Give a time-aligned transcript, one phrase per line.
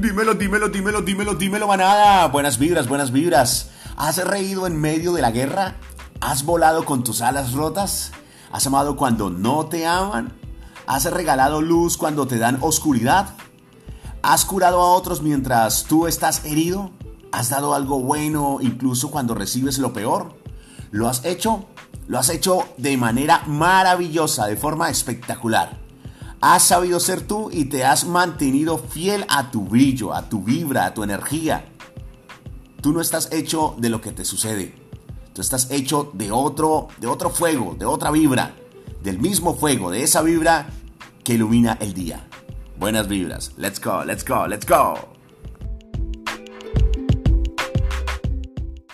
[0.00, 2.28] Dímelo, dímelo, dímelo, dímelo, dímelo, manada.
[2.28, 3.70] Buenas vibras, buenas vibras.
[3.96, 5.74] ¿Has reído en medio de la guerra?
[6.20, 8.12] ¿Has volado con tus alas rotas?
[8.52, 10.38] ¿Has amado cuando no te aman?
[10.86, 13.34] ¿Has regalado luz cuando te dan oscuridad?
[14.22, 16.92] ¿Has curado a otros mientras tú estás herido?
[17.32, 20.38] ¿Has dado algo bueno incluso cuando recibes lo peor?
[20.92, 21.66] ¿Lo has hecho?
[22.06, 25.87] Lo has hecho de manera maravillosa, de forma espectacular.
[26.40, 30.86] Has sabido ser tú y te has mantenido fiel a tu brillo, a tu vibra,
[30.86, 31.64] a tu energía.
[32.80, 34.72] Tú no estás hecho de lo que te sucede.
[35.32, 38.54] Tú estás hecho de otro, de otro fuego, de otra vibra,
[39.02, 40.68] del mismo fuego, de esa vibra
[41.24, 42.28] que ilumina el día.
[42.78, 43.52] Buenas vibras.
[43.56, 45.17] Let's go, let's go, let's go.